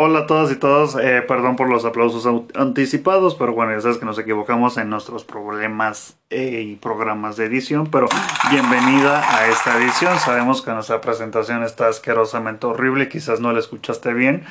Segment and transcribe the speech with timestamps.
[0.00, 3.98] Hola a todas y todos, eh, perdón por los aplausos anticipados, pero bueno, ya sabes
[3.98, 8.06] que nos equivocamos en nuestros problemas eh, y programas de edición, pero
[8.48, 10.16] bienvenida a esta edición.
[10.20, 14.44] Sabemos que nuestra presentación está asquerosamente horrible, quizás no la escuchaste bien,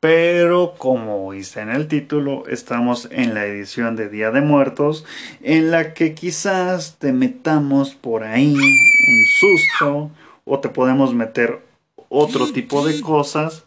[0.00, 5.04] pero como hice en el título, estamos en la edición de Día de Muertos,
[5.42, 10.10] en la que quizás te metamos por ahí un susto
[10.46, 11.60] o te podemos meter
[12.08, 13.63] otro tipo de cosas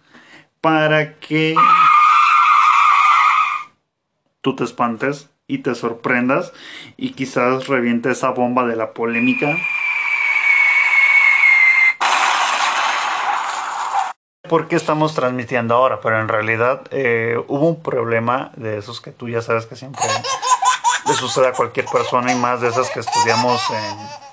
[0.68, 1.56] para que
[4.42, 6.52] tú te espantes y te sorprendas
[6.98, 9.56] y quizás reviente esa bomba de la polémica.
[14.50, 16.02] ¿Por qué estamos transmitiendo ahora?
[16.02, 20.04] Pero en realidad eh, hubo un problema de esos que tú ya sabes que siempre
[21.08, 24.27] le sucede a cualquier persona y más de esas que estudiamos en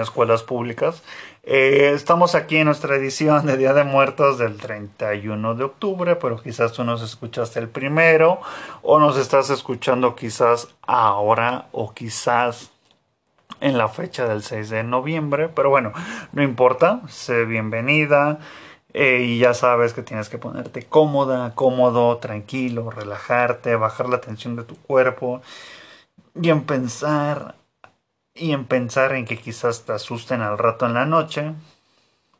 [0.00, 1.02] escuelas públicas.
[1.42, 6.40] Eh, estamos aquí en nuestra edición de Día de Muertos del 31 de octubre, pero
[6.40, 8.40] quizás tú nos escuchaste el primero
[8.82, 12.70] o nos estás escuchando quizás ahora o quizás
[13.60, 15.92] en la fecha del 6 de noviembre, pero bueno,
[16.32, 18.38] no importa, sé bienvenida.
[18.96, 24.54] Eh, y ya sabes que tienes que ponerte cómoda, cómodo, tranquilo, relajarte, bajar la tensión
[24.54, 25.42] de tu cuerpo
[26.40, 27.56] y en pensar
[28.34, 31.54] y en pensar en que quizás te asusten al rato en la noche,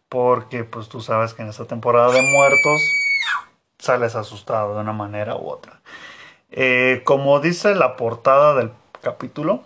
[0.09, 2.83] porque pues tú sabes que en esta temporada de muertos
[3.79, 5.81] sales asustado de una manera u otra.
[6.51, 9.63] Eh, como dice la portada del capítulo,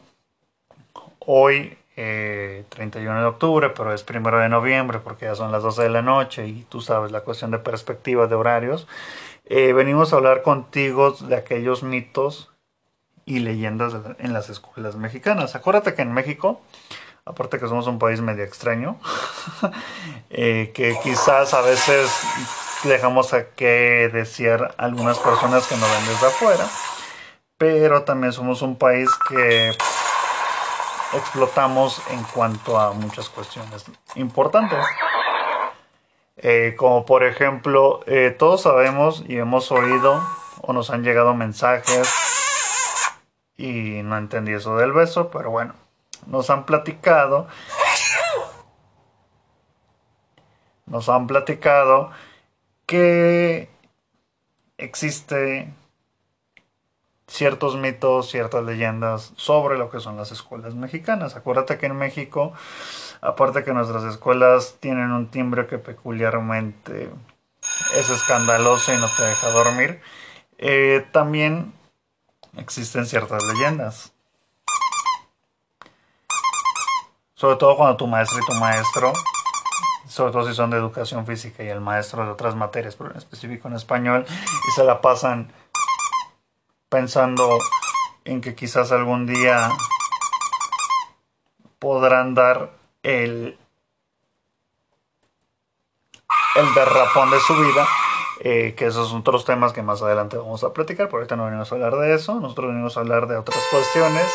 [1.21, 5.83] hoy 31 eh, de octubre, pero es primero de noviembre porque ya son las 12
[5.83, 8.87] de la noche y tú sabes la cuestión de perspectiva de horarios,
[9.47, 12.50] eh, venimos a hablar contigo de aquellos mitos
[13.28, 15.55] y leyendas en las escuelas mexicanas.
[15.55, 16.62] Acuérdate que en México,
[17.27, 18.99] aparte que somos un país medio extraño,
[20.31, 22.11] eh, que quizás a veces
[22.84, 26.65] dejamos a que desear algunas personas que nos ven desde afuera,
[27.59, 29.77] pero también somos un país que
[31.12, 33.84] explotamos en cuanto a muchas cuestiones
[34.15, 34.83] importantes.
[36.38, 40.22] Eh, como por ejemplo, eh, todos sabemos y hemos oído
[40.62, 42.38] o nos han llegado mensajes
[43.59, 45.75] y no entendí eso del beso, pero bueno,
[46.27, 47.49] nos han platicado.
[50.87, 52.11] Nos han platicado
[52.87, 53.69] que
[54.79, 55.71] existe
[57.27, 61.37] ciertos mitos, ciertas leyendas sobre lo que son las escuelas mexicanas.
[61.37, 62.55] Acuérdate que en México,
[63.21, 67.11] aparte que nuestras escuelas tienen un timbre que peculiarmente
[67.97, 70.01] es escandaloso y no te deja dormir,
[70.57, 71.75] eh, también
[72.59, 74.13] existen ciertas leyendas.
[77.35, 79.13] Sobre todo cuando tu maestro y tu maestro,
[80.09, 83.19] sobre todo si son de educación física y el maestro de otras materias, pero en
[83.19, 85.53] específico en español, y se la pasan
[86.89, 87.59] pensando
[88.25, 89.71] en que quizás algún día
[91.79, 93.59] podrán dar el,
[96.57, 97.87] el derrapón de su vida
[98.41, 101.47] eh, que esos son otros temas que más adelante vamos a platicar, pero ahorita no
[101.47, 104.26] venimos a hablar de eso, nosotros venimos a hablar de otras cuestiones.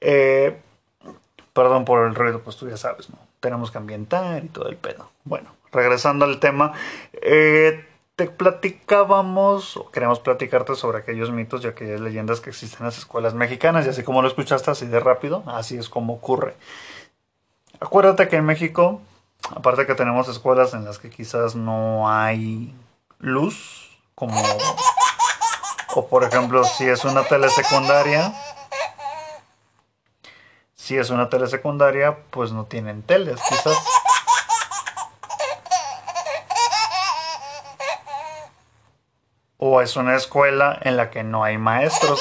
[0.00, 0.56] Eh,
[1.52, 3.18] perdón por el ruido, pues tú ya sabes, ¿no?
[3.40, 5.10] Tenemos que ambientar y todo el pedo.
[5.24, 6.72] Bueno, regresando al tema,
[7.14, 12.86] eh, te platicábamos, o queremos platicarte sobre aquellos mitos y aquellas leyendas que existen en
[12.86, 16.54] las escuelas mexicanas, y así como lo escuchaste así de rápido, así es como ocurre.
[17.80, 19.00] Acuérdate que en México,
[19.54, 22.74] aparte que tenemos escuelas en las que quizás no hay
[23.18, 24.40] luz, como,
[25.94, 28.32] o por ejemplo, si es una telesecundaria,
[30.74, 33.76] si es una telesecundaria, pues no tienen teles, quizás.
[39.58, 42.20] O es una escuela en la que no hay maestros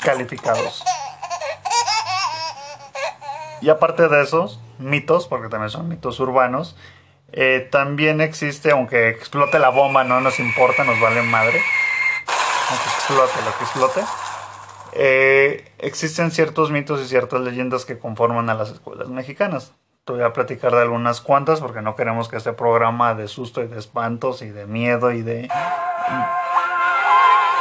[0.00, 0.82] calificados.
[3.60, 6.74] Y aparte de esos mitos, porque también son mitos urbanos,
[7.32, 11.60] eh, también existe, aunque explote la bomba, no nos importa, nos vale madre.
[12.70, 14.00] Aunque explote lo que explote.
[14.92, 19.72] Eh, existen ciertos mitos y ciertas leyendas que conforman a las escuelas mexicanas.
[20.04, 23.62] Te voy a platicar de algunas cuantas porque no queremos que este programa de susto
[23.62, 25.48] y de espantos y de miedo y de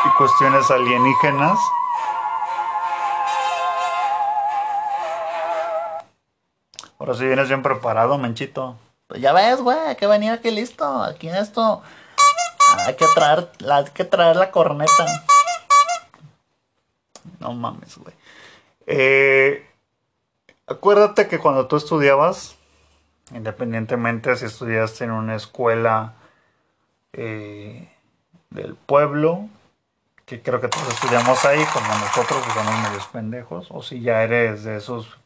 [0.04, 1.60] y cuestiones alienígenas
[7.02, 8.76] Ahora si vienes bien preparado, Menchito.
[9.16, 11.04] Ya ves, güey, hay que venir aquí listo.
[11.04, 11.82] Aquí en esto.
[12.78, 15.06] Hay que traer, hay que traer la corneta.
[17.40, 18.16] No mames, güey.
[18.88, 19.68] Eh,
[20.68, 22.56] acuérdate que cuando tú estudiabas,
[23.34, 26.14] independientemente si estudiaste en una escuela
[27.14, 27.90] eh,
[28.50, 29.50] del pueblo,
[30.26, 34.24] que creo que todos estudiamos ahí, como nosotros que somos medios pendejos, o si ya
[34.24, 35.18] eres de esos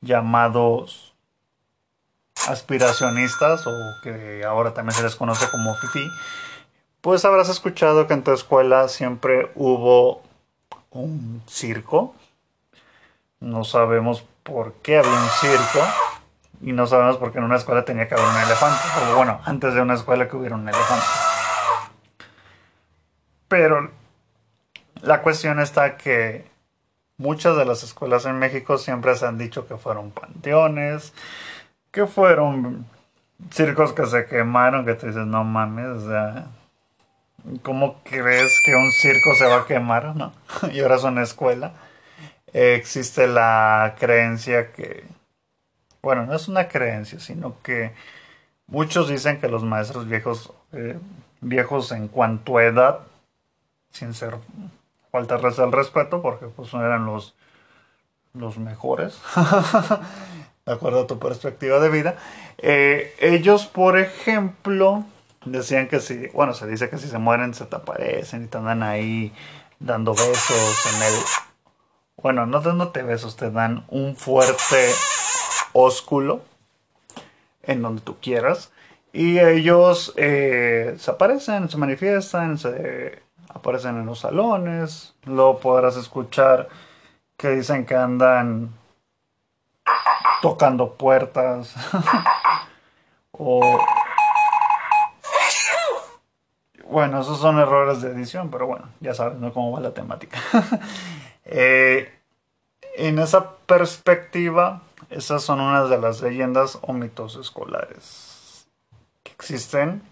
[0.00, 1.11] llamados
[2.48, 3.72] aspiracionistas o
[4.02, 6.08] que ahora también se les conoce como FIFI,
[7.00, 10.22] pues habrás escuchado que en tu escuela siempre hubo
[10.90, 12.14] un circo.
[13.40, 15.80] No sabemos por qué había un circo
[16.62, 18.82] y no sabemos por qué en una escuela tenía que haber un elefante.
[19.10, 21.06] O bueno, antes de una escuela que hubiera un elefante.
[23.48, 23.90] Pero
[25.02, 26.48] la cuestión está que
[27.16, 31.12] muchas de las escuelas en México siempre se han dicho que fueron panteones,
[31.92, 32.86] que fueron
[33.50, 36.02] circos que se quemaron, que te dices, no mames,
[37.62, 40.16] ¿cómo crees que un circo se va a quemar?
[40.16, 40.32] ¿no?
[40.72, 41.72] y ahora es una escuela.
[42.52, 45.04] existe la creencia que,
[46.02, 47.92] bueno, no es una creencia, sino que
[48.66, 50.98] muchos dicen que los maestros viejos, eh,
[51.40, 53.00] viejos en cuanto a edad,
[53.90, 54.36] sin ser
[55.10, 57.34] faltarles el respeto, porque pues eran los,
[58.32, 59.20] los mejores.
[60.66, 62.16] de acuerdo a tu perspectiva de vida.
[62.58, 65.04] Eh, ellos, por ejemplo,
[65.44, 68.58] decían que si, bueno, se dice que si se mueren se te aparecen y te
[68.58, 69.32] andan ahí
[69.80, 71.14] dando besos en el...
[72.22, 74.90] Bueno, no dándote besos, te dan un fuerte
[75.72, 76.42] ósculo
[77.62, 78.70] en donde tú quieras.
[79.12, 85.14] Y ellos eh, se aparecen, se manifiestan, se aparecen en los salones.
[85.24, 86.68] Luego podrás escuchar
[87.36, 88.70] que dicen que andan
[90.42, 91.74] tocando puertas
[93.32, 93.78] o
[96.90, 100.38] bueno esos son errores de edición pero bueno ya sabes no cómo va la temática
[101.44, 102.12] eh,
[102.96, 108.66] en esa perspectiva esas son unas de las leyendas o mitos escolares
[109.22, 110.02] que existen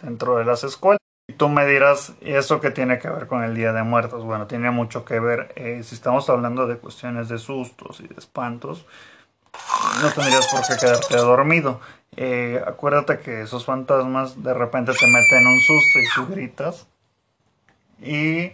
[0.00, 3.42] dentro de las escuelas y tú me dirás, ¿y eso qué tiene que ver con
[3.42, 4.24] el Día de Muertos?
[4.24, 5.52] Bueno, tiene mucho que ver.
[5.56, 8.86] Eh, si estamos hablando de cuestiones de sustos y de espantos,
[10.02, 11.80] no tendrías por qué quedarte dormido.
[12.16, 16.86] Eh, acuérdate que esos fantasmas de repente te meten un susto y tú gritas.
[18.00, 18.52] Y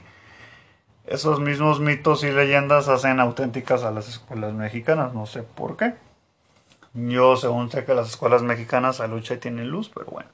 [1.06, 5.14] esos mismos mitos y leyendas hacen auténticas a las escuelas mexicanas.
[5.14, 5.94] No sé por qué.
[6.94, 10.28] Yo según sé que las escuelas mexicanas a lucha tienen luz, pero bueno.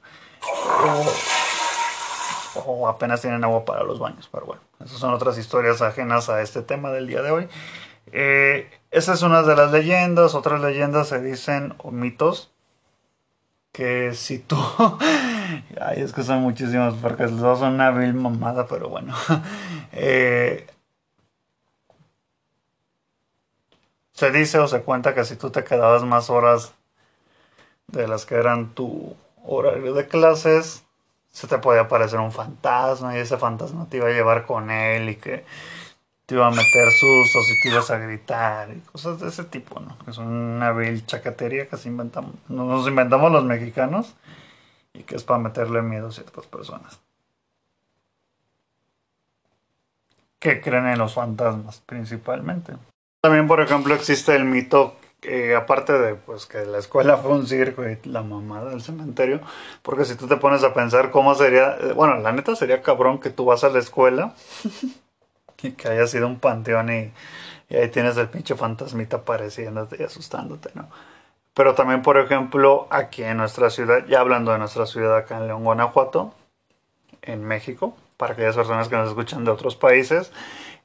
[2.65, 4.61] O, apenas tienen agua para los baños, pero bueno.
[4.83, 7.47] Esas son otras historias ajenas a este tema del día de hoy.
[8.11, 10.35] Eh, esa es una de las leyendas.
[10.35, 12.51] Otras leyendas se dicen o mitos
[13.71, 14.57] que si tú.
[15.81, 19.15] Ay, es que son muchísimas porque los dos son una vil mamada, pero bueno.
[19.91, 20.67] Eh,
[24.13, 26.73] se dice o se cuenta que si tú te quedabas más horas
[27.87, 30.83] de las que eran tu horario de clases,
[31.31, 35.09] se te podía aparecer un fantasma y ese fantasma te iba a llevar con él
[35.09, 35.43] y que
[36.29, 39.79] te iba a meter sustos y te ibas a gritar y cosas de ese tipo,
[39.79, 39.97] ¿no?
[40.05, 44.13] Que son una vil chacatería que nos inventamos los mexicanos
[44.93, 46.99] y que es para meterle miedo a ciertas personas.
[50.37, 52.73] Que creen en los fantasmas principalmente.
[53.21, 57.47] También, por ejemplo, existe el mito que aparte de pues que la escuela fue un
[57.47, 59.41] circo y la mamada del cementerio,
[59.81, 63.19] porque si tú te pones a pensar cómo sería, eh, bueno, la neta sería cabrón
[63.19, 64.35] que tú vas a la escuela
[65.59, 67.11] que haya sido un panteón y,
[67.75, 70.89] ahí tienes el pinche fantasmita apareciéndote y asustándote, ¿no?
[71.53, 75.47] Pero también, por ejemplo, aquí en nuestra ciudad, ya hablando de nuestra ciudad acá en
[75.47, 76.33] León, Guanajuato,
[77.21, 80.31] en México, para aquellas personas que nos escuchan de otros países,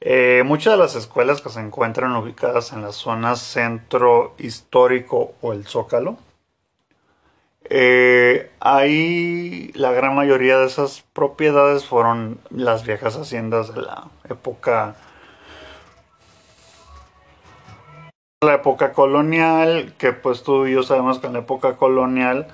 [0.01, 5.53] eh, muchas de las escuelas que se encuentran ubicadas en la zona centro histórico o
[5.53, 6.17] el zócalo,
[7.71, 14.97] eh, ahí la gran mayoría de esas propiedades fueron las viejas haciendas de la época
[18.45, 22.49] la época colonial, que pues tú y yo sabemos que en la época colonial,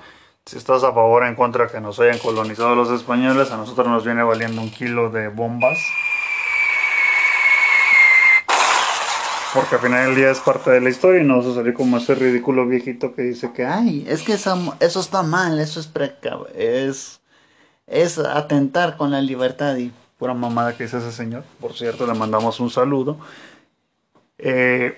[0.45, 3.87] si estás a favor o en contra que nos hayan colonizado los españoles, a nosotros
[3.87, 5.77] nos viene valiendo un kilo de bombas.
[9.53, 11.97] Porque al final del día es parte de la historia y no vas a como
[11.97, 15.89] ese ridículo viejito que dice que, ay, es que eso, eso está mal, eso es,
[16.55, 17.21] es,
[17.85, 21.43] es atentar con la libertad y pura mamada que dice ese señor.
[21.59, 23.17] Por cierto, le mandamos un saludo.
[24.37, 24.97] Eh,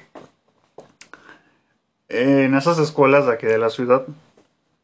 [2.10, 4.06] en esas escuelas de aquí de la ciudad,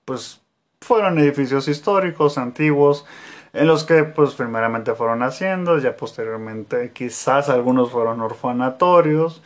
[0.06, 0.42] pues
[0.82, 3.06] fueron edificios históricos, antiguos,
[3.54, 9.42] en los que pues primeramente fueron haciendas, ya posteriormente quizás algunos fueron orfanatorios,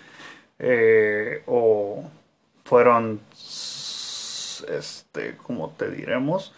[0.60, 2.04] eh, o
[2.64, 6.54] fueron, este, como te diremos,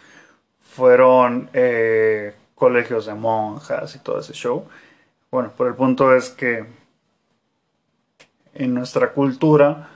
[0.59, 4.67] fueron eh, colegios de monjas y todo ese show.
[5.31, 6.65] Bueno, pero el punto es que
[8.53, 9.89] en nuestra cultura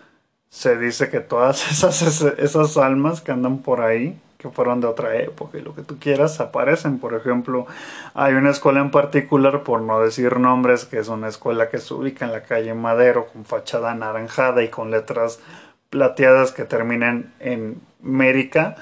[0.49, 5.17] se dice que todas esas, esas almas que andan por ahí, que fueron de otra
[5.17, 6.97] época y lo que tú quieras, aparecen.
[6.97, 7.67] Por ejemplo,
[8.13, 11.93] hay una escuela en particular, por no decir nombres, que es una escuela que se
[11.93, 15.41] ubica en la calle Madero, con fachada anaranjada y con letras
[15.89, 18.77] plateadas que terminan en Mérica.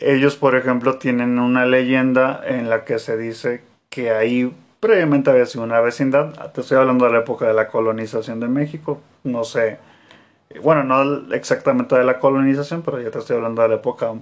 [0.00, 5.44] Ellos, por ejemplo, tienen una leyenda en la que se dice que ahí previamente había
[5.44, 6.32] sido una vecindad.
[6.52, 9.02] Te estoy hablando de la época de la colonización de México.
[9.22, 9.78] No sé
[10.62, 14.14] bueno, no exactamente de la colonización, pero ya te estoy hablando de la época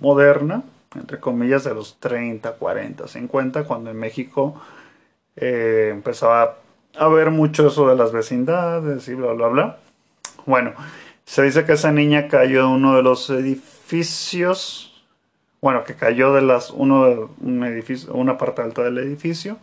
[0.00, 0.62] moderna,
[0.94, 4.60] entre comillas, de los 30, 40, 50, cuando en México
[5.36, 6.56] eh, empezaba
[6.96, 9.78] a ver mucho eso de las vecindades y bla, bla, bla.
[10.46, 10.74] Bueno,
[11.24, 15.04] se dice que esa niña cayó de uno de los edificios,
[15.60, 19.58] bueno, que cayó de las, uno un edificio, una parte alta del edificio,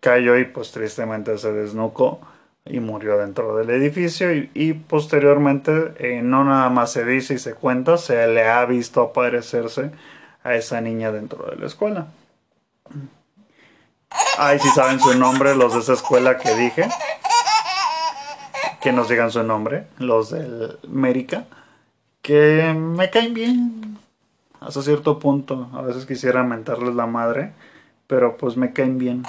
[0.00, 2.20] cayó y pues tristemente se desnucó
[2.64, 7.54] y murió dentro del edificio y, posteriormente eh, no nada más se dice y se
[7.54, 9.90] cuenta, se le ha visto aparecerse
[10.44, 12.08] a esa niña dentro de la escuela.
[14.38, 16.88] Ahí sí saben su nombre los de esa escuela que dije.
[18.80, 21.44] Que nos digan su nombre, los del Mérica.
[22.22, 23.98] Que me caen bien.
[24.58, 25.68] Hasta cierto punto.
[25.74, 27.52] A veces quisiera mentarles la madre.
[28.06, 29.22] Pero pues me caen bien.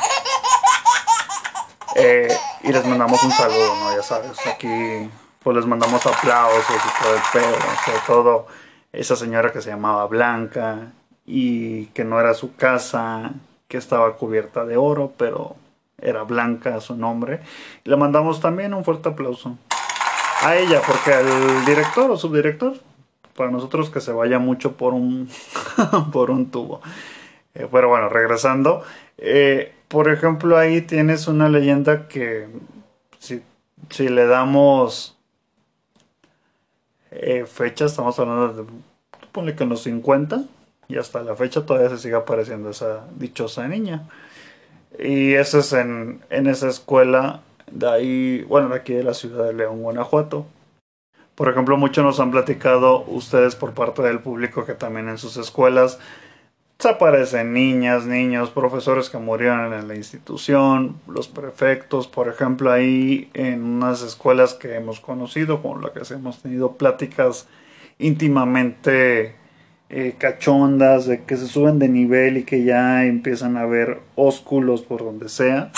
[1.96, 2.34] Eh,
[2.64, 3.96] y les mandamos un saludo, ¿no?
[3.96, 5.10] Ya sabes, aquí
[5.44, 8.48] pues les mandamos aplausos y todo el pedo, sobre todo
[8.94, 10.92] esa señora que se llamaba Blanca
[11.26, 13.32] y que no era su casa,
[13.68, 15.56] que estaba cubierta de oro, pero
[15.98, 17.42] era Blanca su nombre.
[17.86, 19.58] Le mandamos también un fuerte aplauso
[20.44, 22.74] a ella, porque el director o subdirector,
[23.36, 25.30] para nosotros que se vaya mucho por un,
[26.12, 26.82] por un tubo.
[27.54, 28.84] Eh, pero bueno, regresando.
[29.18, 32.48] Eh, por ejemplo, ahí tienes una leyenda que
[33.20, 33.44] si,
[34.08, 35.18] le damos
[37.12, 38.70] eh, fecha, estamos hablando de,
[39.34, 40.46] ponle que en los 50,
[40.88, 44.08] y hasta la fecha todavía se sigue apareciendo esa dichosa niña.
[44.98, 49.46] Y eso es en, en esa escuela de ahí, bueno, de aquí de la ciudad
[49.46, 50.46] de León, Guanajuato.
[51.36, 55.36] Por ejemplo, muchos nos han platicado ustedes por parte del público que también en sus
[55.36, 56.00] escuelas
[56.86, 63.64] aparecen niñas, niños, profesores que murieron en la institución, los prefectos, por ejemplo, ahí en
[63.64, 67.48] unas escuelas que hemos conocido, con las que hemos tenido pláticas
[68.00, 69.36] íntimamente
[69.90, 74.82] eh, cachondas, de que se suben de nivel y que ya empiezan a ver ósculos
[74.82, 75.72] por donde sea.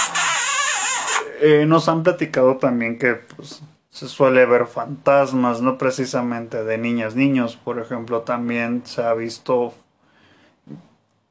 [1.42, 7.16] Eh, nos han platicado también que pues, se suele ver fantasmas, no precisamente de niñas,
[7.16, 9.74] niños, por ejemplo, también se ha visto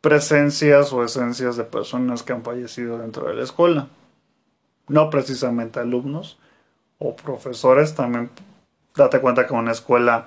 [0.03, 3.89] presencias o esencias de personas que han fallecido dentro de la escuela.
[4.89, 6.39] No precisamente alumnos
[6.99, 8.31] o profesores, también
[8.95, 10.27] date cuenta que en una escuela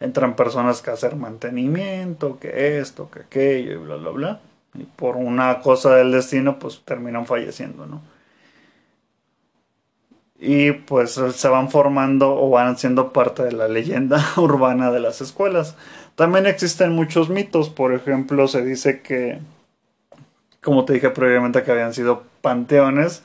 [0.00, 4.40] entran personas que hacer mantenimiento, que esto, que aquello y bla, bla, bla.
[4.74, 8.02] Y por una cosa del destino, pues terminan falleciendo, ¿no?
[10.44, 15.20] Y pues se van formando o van siendo parte de la leyenda urbana de las
[15.20, 15.76] escuelas.
[16.16, 19.38] También existen muchos mitos, por ejemplo, se dice que,
[20.60, 23.22] como te dije previamente, que habían sido panteones.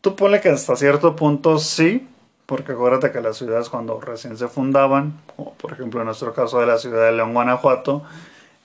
[0.00, 2.06] Tú ponle que hasta cierto punto sí,
[2.46, 6.60] porque acuérdate que las ciudades cuando recién se fundaban, o por ejemplo en nuestro caso
[6.60, 8.04] de la ciudad de León, Guanajuato,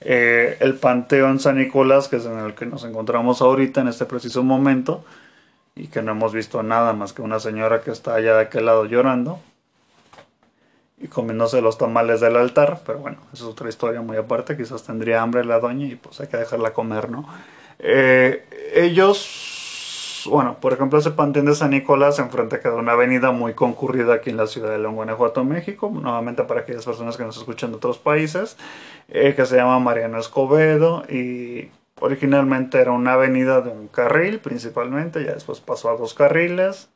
[0.01, 4.05] eh, el Panteón San Nicolás, que es en el que nos encontramos ahorita en este
[4.05, 5.03] preciso momento,
[5.75, 8.65] y que no hemos visto nada más que una señora que está allá de aquel
[8.65, 9.39] lado llorando,
[10.97, 14.83] y comiéndose los tamales del altar, pero bueno, esa es otra historia muy aparte, quizás
[14.83, 17.27] tendría hambre la doña y pues hay que dejarla comer, ¿no?
[17.79, 23.53] Eh, ellos, bueno, por ejemplo ese panteón de San Nicolás enfrente queda una avenida muy
[23.53, 27.35] concurrida aquí en la ciudad de León, Guanajuato, México, nuevamente para aquellas personas que nos
[27.35, 28.55] escuchan de otros países,
[29.09, 35.23] eh, que se llama Mariano Escobedo y originalmente era una avenida de un carril principalmente,
[35.23, 36.89] ya después pasó a dos carriles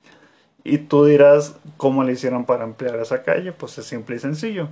[0.63, 3.51] y tú dirás, ¿cómo le hicieron para ampliar esa calle?
[3.51, 4.68] Pues es simple y sencillo.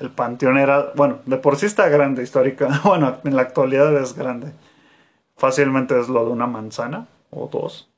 [0.00, 4.14] El panteón era, bueno, de por sí está grande histórica, bueno, en la actualidad es
[4.14, 4.52] grande.
[5.36, 7.88] Fácilmente es lo de una manzana o dos.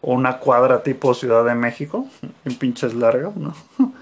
[0.00, 2.06] O una cuadra tipo Ciudad de México,
[2.44, 3.54] en pinches largas, ¿no?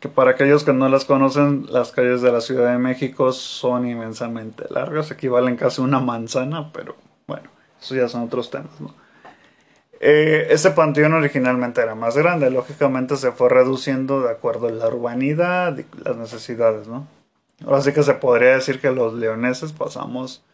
[0.00, 3.88] que para aquellos que no las conocen, las calles de la Ciudad de México son
[3.88, 7.50] inmensamente largas, equivalen casi a una manzana, pero bueno,
[7.80, 8.94] eso ya son otros temas, ¿no?
[10.00, 14.86] Eh, ese panteón originalmente era más grande, lógicamente se fue reduciendo de acuerdo a la
[14.86, 17.08] urbanidad y las necesidades, ¿no?
[17.66, 20.44] Ahora sí que se podría decir que los leoneses pasamos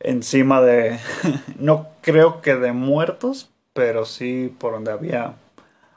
[0.00, 0.98] encima de,
[1.58, 5.36] no creo que de muertos, pero sí por donde había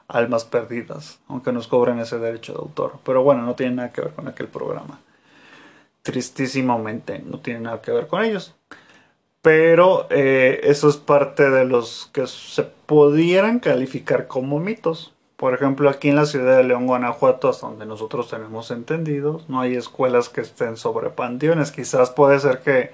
[0.08, 2.98] almas perdidas, aunque nos cobren ese derecho de autor.
[3.04, 5.00] Pero bueno, no tiene nada que ver con aquel programa.
[6.02, 8.54] Tristísimamente, no tiene nada que ver con ellos.
[9.42, 15.12] Pero eh, eso es parte de los que se pudieran calificar como mitos.
[15.36, 19.60] Por ejemplo, aquí en la ciudad de León, Guanajuato, hasta donde nosotros tenemos entendido, no
[19.60, 21.72] hay escuelas que estén sobre panteones.
[21.72, 22.90] Quizás puede ser que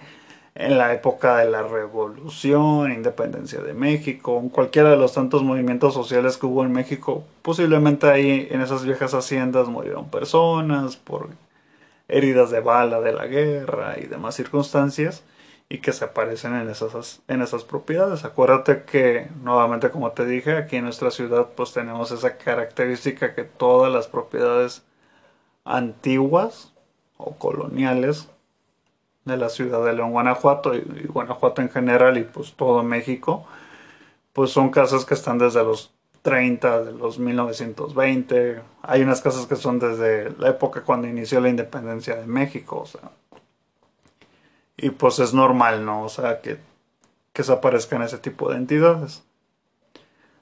[0.54, 5.94] en la época de la revolución, independencia de México, en cualquiera de los tantos movimientos
[5.94, 11.30] sociales que hubo en México, posiblemente ahí en esas viejas haciendas murieron personas por
[12.08, 15.24] heridas de bala de la guerra y demás circunstancias
[15.70, 18.26] y que se aparecen en esas, en esas propiedades.
[18.26, 23.44] Acuérdate que, nuevamente como te dije, aquí en nuestra ciudad pues tenemos esa característica que
[23.44, 24.82] todas las propiedades
[25.64, 26.72] antiguas
[27.16, 28.28] o coloniales
[29.24, 33.46] de la ciudad de León, Guanajuato y, Guanajuato en general y pues todo México,
[34.32, 38.62] pues son casas que están desde los 30, de los 1920.
[38.82, 42.86] Hay unas casas que son desde la época cuando inició la independencia de México, o
[42.86, 43.10] sea.
[44.76, 46.02] Y pues es normal, ¿no?
[46.04, 46.58] O sea, que,
[47.32, 49.22] que se aparezcan ese tipo de entidades.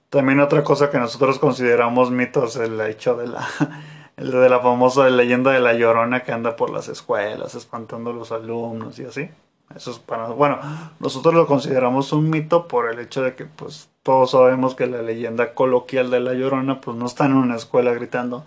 [0.09, 3.47] También otra cosa que nosotros consideramos mitos es el hecho de la
[4.21, 8.13] el de la famosa leyenda de la llorona que anda por las escuelas espantando a
[8.13, 9.31] los alumnos y así.
[9.75, 10.59] Eso es para bueno,
[10.99, 15.01] nosotros lo consideramos un mito por el hecho de que pues todos sabemos que la
[15.01, 18.45] leyenda coloquial de la llorona pues no está en una escuela gritando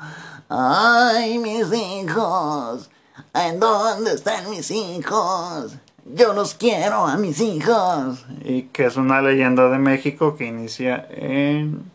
[0.50, 2.92] ¡Ay, mis hijos!
[3.34, 5.76] ¿En dónde están mis hijos?
[6.06, 8.26] Yo los quiero a mis hijos.
[8.44, 11.93] Y que es una leyenda de México que inicia en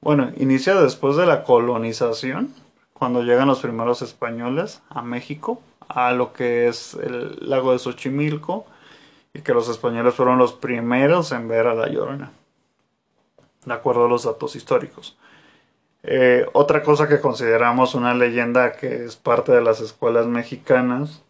[0.00, 2.54] bueno, inicia después de la colonización,
[2.92, 8.66] cuando llegan los primeros españoles a México, a lo que es el lago de Xochimilco,
[9.34, 12.32] y que los españoles fueron los primeros en ver a la Llorona,
[13.64, 15.16] de acuerdo a los datos históricos.
[16.02, 21.22] Eh, otra cosa que consideramos una leyenda que es parte de las escuelas mexicanas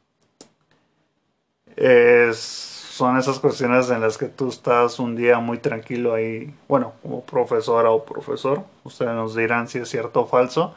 [1.75, 6.95] es son esas cuestiones en las que tú estás un día muy tranquilo ahí, bueno,
[7.01, 10.75] como profesora o profesor, ustedes nos dirán si es cierto o falso,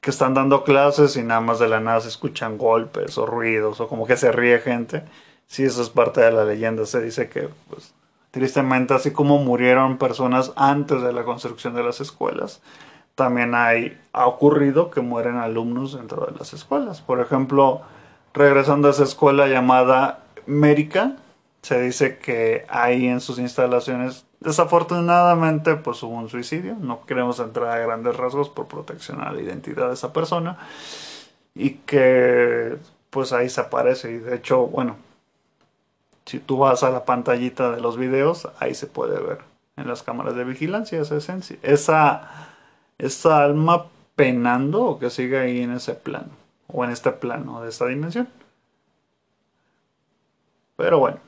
[0.00, 3.80] que están dando clases y nada más de la nada se escuchan golpes o ruidos
[3.80, 5.02] o como que se ríe gente.
[5.48, 6.86] Sí, eso es parte de la leyenda.
[6.86, 7.92] Se dice que, pues,
[8.30, 12.60] tristemente, así como murieron personas antes de la construcción de las escuelas,
[13.16, 17.00] también hay, ha ocurrido que mueren alumnos dentro de las escuelas.
[17.00, 17.80] Por ejemplo,
[18.34, 21.16] regresando a esa escuela llamada América,
[21.66, 26.76] se dice que ahí en sus instalaciones desafortunadamente pues hubo un suicidio.
[26.78, 30.58] No queremos entrar a grandes rasgos por protección a la identidad de esa persona.
[31.56, 32.76] Y que
[33.10, 34.12] pues ahí se aparece.
[34.12, 34.94] Y de hecho bueno
[36.24, 39.38] si tú vas a la pantallita de los videos ahí se puede ver
[39.76, 42.48] en las cámaras de vigilancia esa esencia esa
[42.98, 46.30] esa alma penando o que sigue ahí en ese plano
[46.68, 48.28] o en este plano de esta dimensión.
[50.76, 51.25] Pero bueno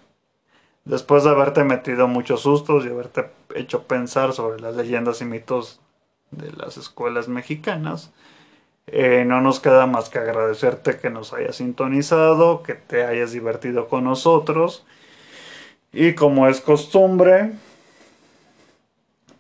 [0.89, 5.81] después de haberte metido muchos sustos y haberte hecho pensar sobre las leyendas y mitos
[6.31, 8.11] de las escuelas mexicanas,
[8.87, 13.87] eh, no nos queda más que agradecerte que nos hayas sintonizado, que te hayas divertido
[13.87, 14.87] con nosotros.
[15.93, 17.53] Y como es costumbre,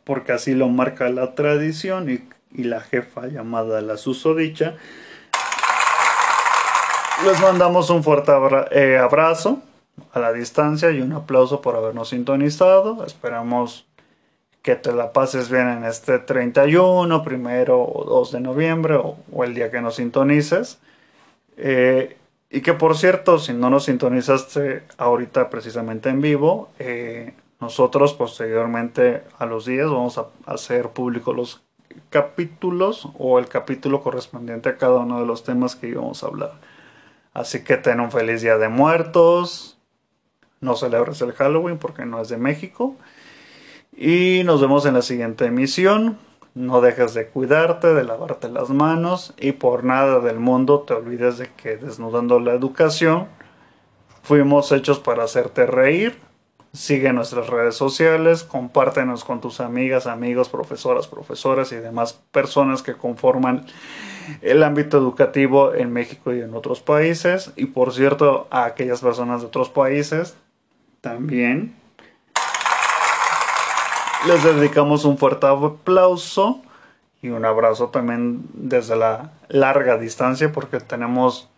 [0.04, 2.28] porque así lo marca la tradición y,
[2.62, 4.76] la jefa llamada la susodicha,
[7.24, 8.32] les mandamos un fuerte
[8.70, 9.62] eh, abrazo
[10.12, 13.04] a la distancia y un aplauso por habernos sintonizado.
[13.04, 13.86] Esperamos
[14.62, 19.54] que te la pases bien en este 31, primero o 2 de noviembre o, el
[19.54, 20.78] día que nos sintonices.
[21.56, 22.16] Eh,
[22.50, 29.22] y que por cierto, si no nos sintonizaste ahorita precisamente en vivo, eh, nosotros posteriormente
[29.38, 31.62] a los días vamos a hacer públicos los
[32.10, 36.52] capítulos o el capítulo correspondiente a cada uno de los temas que íbamos a hablar.
[37.34, 39.77] Así que ten un feliz día de muertos,
[40.60, 42.96] no celebres el Halloween porque no es de México.
[43.96, 46.18] Y nos vemos en la siguiente emisión.
[46.54, 51.38] No dejes de cuidarte, de lavarte las manos y por nada del mundo te olvides
[51.38, 53.28] de que desnudando la educación
[54.22, 56.18] fuimos hechos para hacerte reír.
[56.72, 62.94] Sigue nuestras redes sociales, compártenos con tus amigas, amigos, profesoras, profesoras y demás personas que
[62.94, 63.66] conforman
[64.42, 67.52] el ámbito educativo en México y en otros países.
[67.56, 70.36] Y por cierto, a aquellas personas de otros países,
[71.00, 71.74] también.
[74.26, 76.60] Les dedicamos un fuerte aplauso
[77.22, 81.48] y un abrazo también desde la larga distancia porque tenemos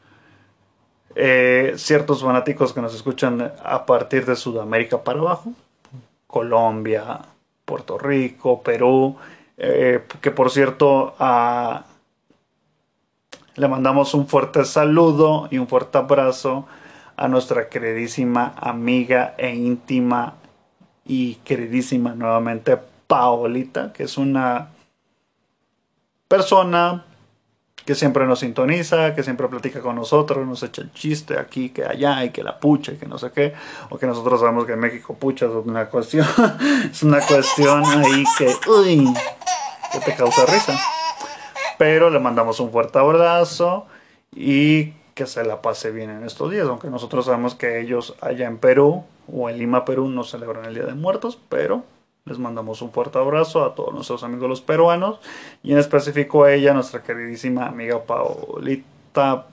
[1.14, 5.52] eh, ciertos fanáticos que nos escuchan a partir de Sudamérica para abajo,
[6.26, 7.20] Colombia,
[7.64, 9.16] Puerto Rico, Perú,
[9.56, 11.14] eh, que por cierto
[13.56, 16.66] le mandamos un fuerte saludo y un fuerte abrazo
[17.20, 20.36] a nuestra queridísima amiga e íntima
[21.04, 24.70] y queridísima nuevamente Paolita, que es una
[26.26, 27.04] persona
[27.84, 31.84] que siempre nos sintoniza, que siempre platica con nosotros, nos echa el chiste aquí, que
[31.84, 33.52] allá, y que la pucha, y que no sé qué,
[33.90, 36.26] o que nosotros sabemos que en México pucha es una cuestión,
[36.90, 38.46] es una cuestión ahí que,
[39.92, 40.78] que te causa risa.
[41.76, 43.86] Pero le mandamos un fuerte abrazo
[44.34, 48.46] y que se la pase bien en estos días, aunque nosotros sabemos que ellos allá
[48.46, 51.84] en Perú o en Lima, Perú, no celebran el Día de Muertos, pero
[52.24, 55.18] les mandamos un fuerte abrazo a todos nuestros amigos los peruanos
[55.62, 59.46] y en específico a ella, nuestra queridísima amiga Paulita.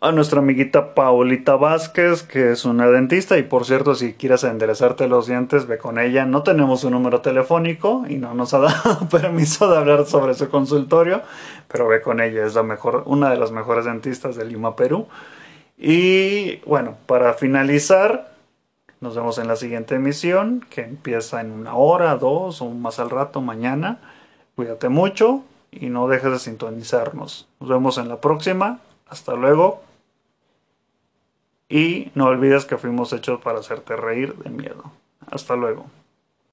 [0.00, 5.08] A nuestra amiguita Paulita Vázquez, que es una dentista, y por cierto, si quieres enderezarte
[5.08, 6.26] los dientes, ve con ella.
[6.26, 10.50] No tenemos un número telefónico y no nos ha dado permiso de hablar sobre su
[10.50, 11.22] consultorio,
[11.68, 15.08] pero ve con ella, es la mejor, una de las mejores dentistas de Lima, Perú.
[15.78, 18.32] Y bueno, para finalizar,
[19.00, 23.10] nos vemos en la siguiente emisión, que empieza en una hora, dos o más al
[23.10, 23.98] rato mañana.
[24.56, 27.48] Cuídate mucho y no dejes de sintonizarnos.
[27.60, 28.80] Nos vemos en la próxima.
[29.06, 29.82] Hasta luego.
[31.68, 34.92] Y no olvides que fuimos hechos para hacerte reír de miedo.
[35.30, 35.86] Hasta luego.